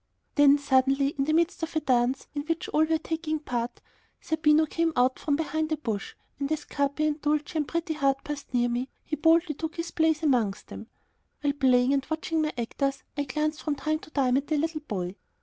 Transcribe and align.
Then, 0.33 0.57
suddenly, 0.57 1.09
in 1.09 1.25
the 1.25 1.33
midst 1.33 1.61
of 1.61 1.75
a 1.75 1.79
dance 1.79 2.25
in 2.33 2.41
which 2.47 2.67
all 2.69 2.85
were 2.85 2.97
taking 2.97 3.37
part, 3.37 3.81
Zerbino 4.25 4.65
came 4.65 4.93
out 4.95 5.19
from 5.19 5.35
behind 5.35 5.71
a 5.71 5.77
bush, 5.77 6.15
and 6.39 6.51
as 6.51 6.65
Capi 6.65 7.05
and 7.05 7.21
Dulcie 7.21 7.57
and 7.59 7.67
Pretty 7.67 7.93
Heart 7.93 8.23
passed 8.23 8.51
near 8.51 8.67
him, 8.67 8.87
he 9.05 9.15
boldly 9.15 9.53
took 9.53 9.75
his 9.75 9.91
place 9.91 10.23
amongst 10.23 10.69
them. 10.69 10.87
While 11.41 11.53
playing 11.53 11.93
and 11.93 12.03
watching 12.09 12.41
my 12.41 12.51
actors, 12.57 13.03
I 13.15 13.25
glanced 13.25 13.61
from 13.61 13.75
time 13.75 13.99
to 13.99 14.09
time 14.09 14.37
at 14.37 14.47
the 14.47 14.57
little 14.57 14.81
boy. 14.81 15.17